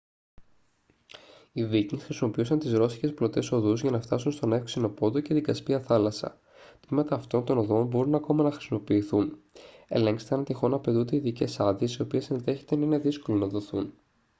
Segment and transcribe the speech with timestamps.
[1.51, 5.43] οι βίκινγκς χρησιμοποιούσαν τις ρωσικές πλωτές οδούς για να φτάσουν στον εύξεινο πόντο και στην
[5.43, 6.39] κασπία θάλασσα
[6.87, 9.37] τμήματα αυτών των οδών μπορούν ακόμη να χρησιμοποιηθούν
[9.87, 13.93] ελέγξτε αν τυχόν απαιτούνται ειδικές άδειες οι οποίες ενδέχεται να είναι δύσκολο να δοθούν